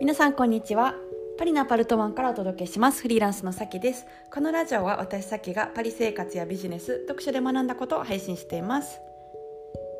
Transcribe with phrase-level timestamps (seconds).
[0.00, 0.94] 皆さんこんにちは。
[1.38, 3.02] パリのアパルトマンからお届けします。
[3.02, 4.06] フリーランスのさきです。
[4.32, 8.98] このラジオは私さきがパリ生活やビジネス読書で学んだことを配信しています。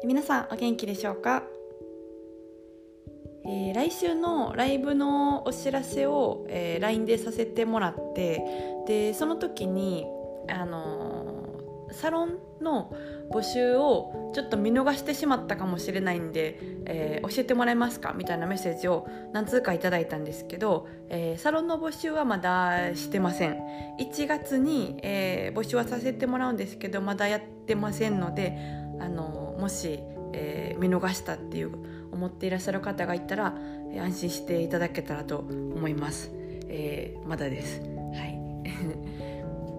[0.03, 1.43] 皆さんお元気でしょうか、
[3.45, 8.43] えー、来週のライブのお知らせを、えー、LINE でさせてもらって
[8.87, 10.07] でその時に
[10.49, 12.91] あのー、サロンの
[13.31, 18.13] 募集をちょっと見逃してしまったかもしれないんで、えー、教えてもらえますか？
[18.13, 23.57] みたいなメッセージを何通かいただいたんですけど、えー、サロンの募集はまだしてません。
[24.01, 28.59] 1月に、えー、募集はさせてもらうんですけどまだやってませんので
[28.99, 30.01] あのもし、
[30.33, 31.73] え見逃したっていう
[32.13, 33.55] 思っていらっしゃる方がいたら、
[33.97, 36.31] 安心していただけたらと思います、
[36.69, 37.81] えまだです。
[37.81, 38.41] はい。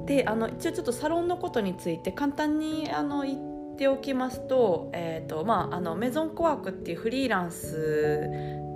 [0.06, 8.28] であの一応ちょっとサロンのことについて簡単にあの言っておきますと,、えーとまあ、あのメゾンコワークっていうフリーランス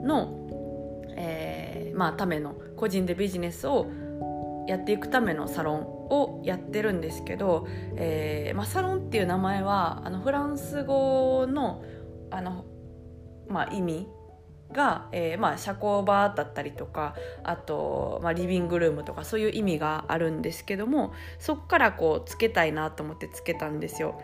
[0.04, 0.48] の、
[1.16, 3.88] えーまあ、ための個人でビジネスを
[4.68, 11.84] やっていくためのサロンをやってるんですけど、えーまあ、サロンっていう名前はあのフランス語の
[12.32, 12.66] あの、
[13.48, 14.08] まあ、意味
[14.72, 24.22] が、えーまあ、社交場だったりとかあと、まあ、リビングルームとかそういう意味があるんですけどもそっからこうつけたいなと思ってつけたんですよ。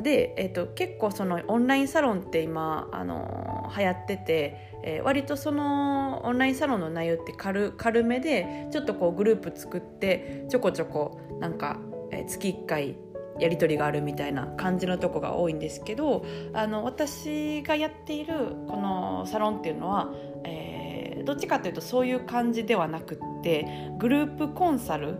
[0.00, 11.78] で、えーと、結構そのオンラインサロンって今、あのー、流行ってて、えー、割とそのオンラインサロンの内容って軽軽めでちょっとこうグループ作ってちょこちょこなんか、
[12.12, 12.96] えー、月1回
[13.38, 18.34] やり取りがあるみたいな感じのとこが多いんですけどあの私がやっている
[18.68, 20.12] このサロンっていうのは、
[20.44, 25.16] えー、どっちかというとそういう感じではなくってグループコンサル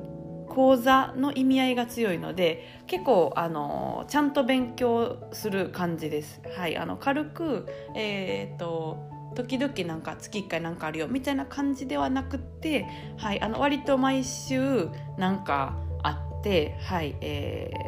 [0.49, 6.41] 講座の意味合いが強いので結構あのちゃんと勉強する感じです。
[6.57, 8.99] はい、あの軽く、えーと、
[9.37, 12.87] 時々なんか月1回なんかあるよみたいな感じではなくって、
[13.19, 17.71] はい、あの割と毎週なんかあって、はいえ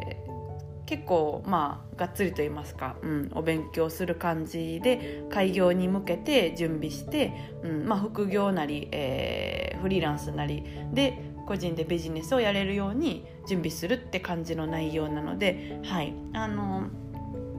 [0.91, 7.31] 結構まあがっつりと言いますか、うん、お勉強する感じで開業に向けて準備して、
[7.63, 16.89] うんまあ、副業なり、えー、フリーランスなりで個人でビジネスをやれるように準備するって感じの内容なので、はいあの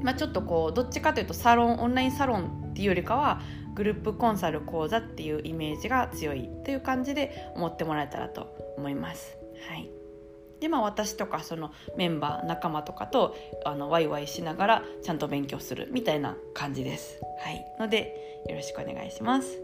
[0.02, 3.40] まあ、ちょっとこうどっちかというとサロンオンラインサロンっていうよりかは
[3.74, 9.38] グループコンサル講座っていうイメージが強いという感じで思ってもらえたらと思います。
[9.70, 10.01] はい
[10.62, 17.20] でまあ私とかそのメンバー仲間とかとあのワイワイしながらちゃんと勉強するみたいな感じです。
[17.40, 19.58] はい、のでよろしくお願いします。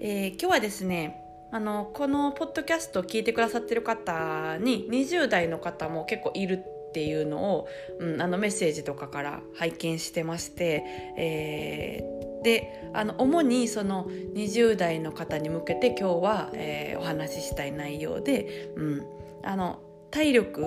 [0.00, 1.22] えー、今日はですね
[1.52, 7.68] あのこのポッドキャストを聞いてくださってる方に20代の方も結構いるっていうのを、
[8.00, 10.84] うん、あのメッセージとかから拝見してまして、
[11.16, 20.66] えー、であの主にその20代の方に向けて今日は、えー、お話ししたい内容で、うん、あの体力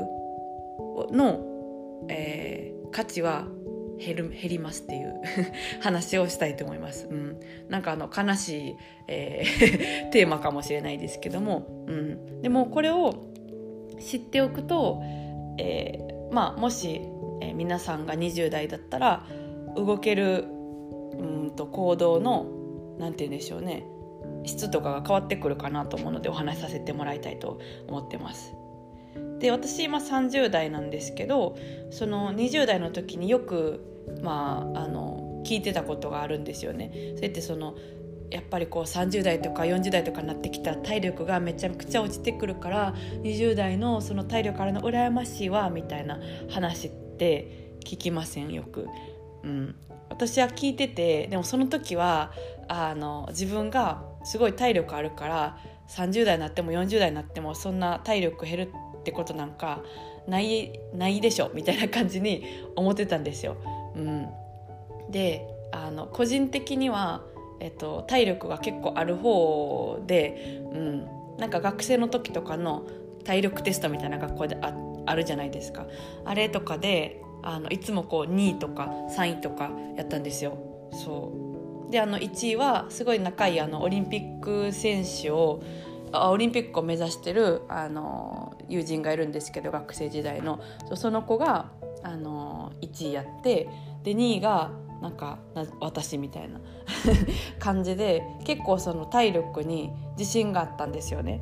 [1.11, 1.39] の、
[2.09, 3.47] えー、価値は
[3.99, 5.21] 減る減りますっていう
[5.81, 7.07] 話をしたいと思います。
[7.09, 7.39] うん、
[7.69, 8.75] なんかあの悲しい、
[9.07, 13.13] えー テーマかもしれないですけども、うん、でもこれを
[13.99, 15.01] 知っておくと、
[15.57, 17.01] えー、まあ、もし、
[17.41, 19.25] えー、皆さんが20代だったら
[19.75, 20.45] 動ける
[21.13, 22.45] うんと行動の
[22.97, 23.85] 何て言うんでしょうね
[24.43, 28.53] 質とかが変わってくるかなと思うのでお話しさせてもらいたいと思ってます。
[29.41, 31.57] で私今30代なんですけど
[31.90, 33.81] その20代の時によく、
[34.22, 37.13] まあ、あの聞いてたことがあるんですよね。
[37.16, 37.75] それってその
[38.29, 46.19] やっぱりこう30代とか40代とかになってきた体力がめちゃくちゃ落ちてくるから20代のその体力からの羨ましいわみたいな
[46.50, 48.88] 話って聞きませんよく。
[49.44, 49.75] うん、
[50.09, 52.31] 私は聞いててでもその時は
[52.68, 55.58] あの自分がすごい体力あるから
[55.90, 59.84] 30代になっても40代になってもそんな体力減るってことなんか
[60.28, 62.45] ないないでしょみたいな感じに
[62.75, 63.58] 思ってたんですよ。
[63.96, 64.28] うん、
[65.09, 67.23] であの個人的には、
[67.59, 72.85] えっと、体力が結構ある方で、うん、なんか学生の時とかの
[73.23, 74.73] 体力テストみたいな学校であ
[75.05, 75.87] あるじゃないですか
[76.25, 80.58] あれとかであのいつもこう2位とか3位とかやったんですよ。
[80.91, 81.31] そ
[81.87, 85.61] うであの1位はすごい仲いいあのオリンピック選手を
[86.13, 90.59] オリンピックを目指してるあの友人がいるんですけど学生時代の。
[90.96, 91.72] その子が
[92.03, 93.69] あの1位やって
[94.03, 94.72] で2位が
[95.02, 95.40] なんか
[95.79, 96.59] 私みたいな
[97.59, 101.41] 感じで結構その体力に自信があったんですよね。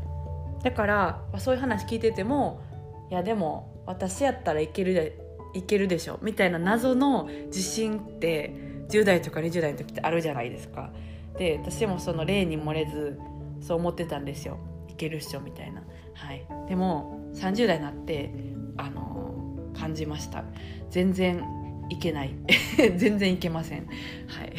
[0.63, 2.61] だからそういう話聞いてても
[3.09, 5.19] いやでも私やったらいけるで
[5.53, 8.53] いけるでしょみたいな謎の自信って
[8.89, 10.91] 10代とか20代の時ってあるじゃないですか。
[11.37, 13.17] で私もその例に漏れず
[13.61, 14.57] そう思ってたんですよ。
[14.87, 15.81] いけるっしょみたいな、
[16.13, 18.33] はい、でも30代になって
[18.77, 20.43] あの感じました。
[20.89, 21.43] 全然
[21.89, 22.35] いけない。
[22.97, 23.87] 全然いけません。
[24.27, 24.53] はい。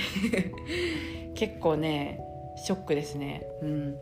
[1.35, 2.21] 結構ね
[2.65, 3.47] ショックですね。
[3.63, 3.97] うん。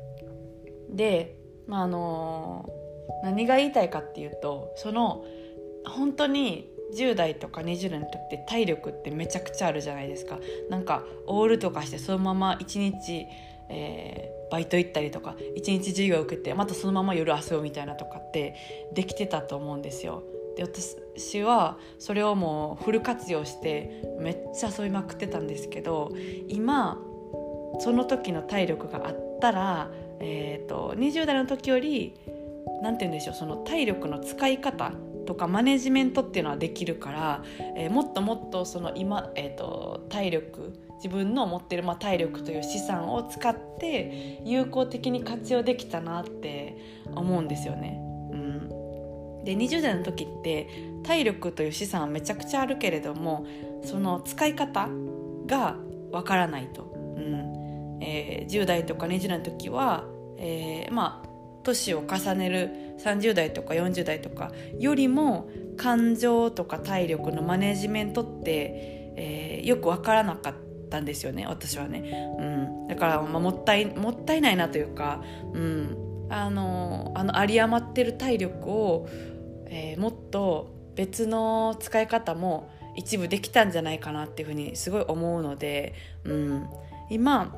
[0.95, 1.37] で
[1.67, 2.69] まああの
[3.23, 5.25] 何が言いたいかっていうとその
[5.85, 10.39] 本当に10代とか20代の時って体力ってめちゃくちゃあるじゃないですか。
[10.71, 13.27] なんかオールとかしてそのまま1日、
[13.71, 18.55] えー、バイト行ったりとか1日授業受けてまたそのまま夜遊ぶみたいなとかって
[18.93, 20.23] できてたと思うんですよ。
[20.57, 26.11] で私はそれをもうフル活用してめっちゃ遊びまくってたんですけど
[26.49, 26.99] 今
[27.79, 32.15] その時の体力があったら、えーと、20代の時より
[32.83, 34.93] 何て言うんでしょうその体力の使い方
[35.29, 37.45] とかマネジメントっていうのはできるから、
[37.77, 46.79] えー、もっともっとその今、えーと、体力自分の持ってる、まあ、体力という資産を使って有効的に活用できたなって
[47.15, 48.01] 思うんですよね。
[48.33, 50.67] うん、で20代の時って
[51.03, 53.45] 体力という資産はめちゃくちゃあるけれども
[53.85, 54.89] その使い方
[55.47, 55.77] が
[56.11, 56.85] わからないと。
[56.85, 60.05] うんえー、10代とか20代の時は、
[60.39, 61.28] えー、まあ
[61.63, 70.55] 年を重ねる30代とか40代とかよりも感情とか体力のマネジメントって、えー、よく分からなかっ
[70.91, 75.23] たんですよね私はね、うん、だから、まあ、もったいもったいないなというか、
[75.53, 79.09] うん、あのあの有り余ってる体力を、
[79.67, 85.95] えー、もっと別の使い方も一部できたんじゃないかなっていうふうにすごい思うので、
[86.25, 86.67] うん、
[87.11, 87.55] 今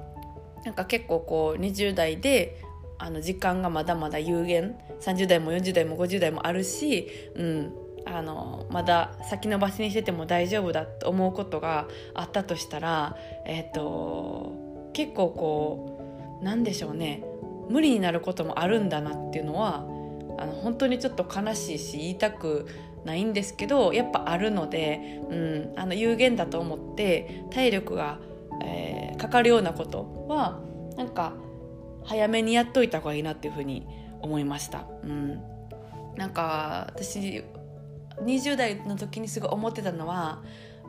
[0.66, 2.62] なんか結構こう20代で
[3.00, 4.76] あの時間がまだまだ有限。
[5.00, 7.72] 30代も40代も50代もあるし、うん、
[8.04, 13.16] あのまだ先延ばしにしてても大丈夫だと思うことがあったとしたら、
[13.46, 17.24] えーと、結構こうなんでしょうね。
[17.70, 19.84] 無理になることもあるんだなっていうのは
[20.38, 22.66] あの本当にちょっと悲しいし言いたく
[23.04, 28.18] ないんですけどやっぱあるので、うん、あの有限だと思って体力が、
[28.62, 30.60] えー、かかるようなことは
[30.96, 31.32] なんか
[32.04, 33.86] 早めにやっといた方がいいなっていうふうに
[34.20, 34.86] 思いました。
[35.02, 35.42] うん、
[36.16, 37.42] なんか私
[38.22, 40.42] 20代の時にすごい思ってたのは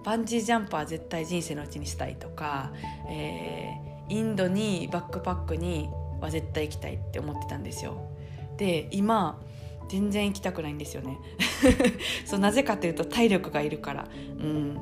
[0.03, 2.73] バンジージャンプは絶対人生のうちにしたいとか、
[3.09, 8.11] えー、インドにバックパックには絶対行きたいって思ってたんですよ。
[8.57, 9.39] で今
[9.89, 11.17] 全然行きたくないんですよね
[12.25, 14.79] そうなぜかというと体力がいるから、うん、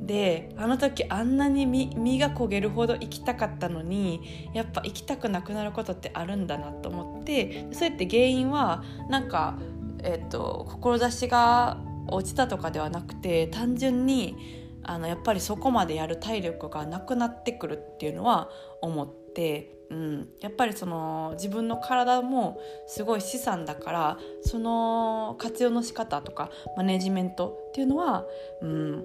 [0.00, 9.58] であの時あんなに身が焦げるほど行きたかったのにやっぱ行きたくなくなることってあるんだなと思ってそうやって原因はなんか、
[10.02, 14.36] えーと、志が落ちたとかではなくて単純に
[14.82, 18.48] あのやっぱりそこまでやる体力がなくなってくるっていうのは
[18.80, 19.74] 思って。
[19.90, 28.26] うん、やっぱりその自分の体もすごい資産だからその活用の仕方とかマネジメントっていうのは、
[28.60, 29.04] うん、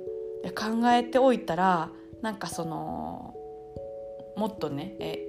[0.51, 1.89] 考えておいたら
[2.21, 3.33] なんかその
[4.35, 5.19] もっとねえ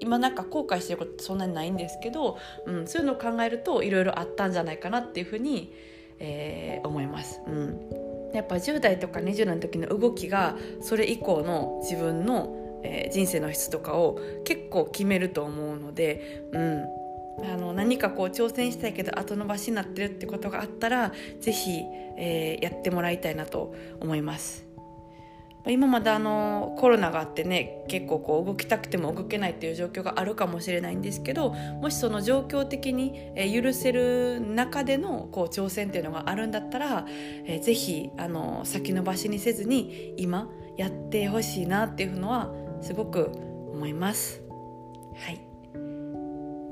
[0.00, 2.36] 今なんか後悔してることそんなにないんですけど、
[2.66, 5.72] うん、そういうのを考えるといろいろあったんじゃないかなっていうふうに、
[6.18, 7.40] えー、思います。
[7.46, 16.84] うんやっぱ10代とか20代の時の動きがそれ以降の自分の、えー、人生の質とかを結構決めると思うので、うん、
[17.40, 21.82] あの何かこう挑戦したいけど後延ばしになってるってことがあったら是非、
[22.18, 24.72] えー、やってもらいたいなと思います。
[25.64, 37.06] 今まだあのコロナがあってね結構こう動きたくても動けないっていう状況があるかもしれないんですけどもしその状況的に許せる中でのこう挑戦っていうのがあるんだったら、
[37.44, 43.30] えー、ぜひあの先延ばしにせずに今やってほしいなっていうのはすごく
[43.72, 44.42] 思います。
[45.14, 45.51] はい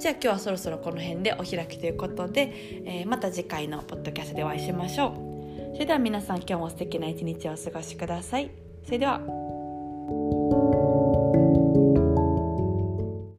[0.00, 2.54] じゃあ今日はそろそろこの辺でお開きということで、
[2.87, 5.75] えー、また次回のポッドキャストでお会いしましょう。
[5.75, 8.50] それでは皆さん今日も素敵な一日をお過ごしください。
[8.87, 9.39] それでは。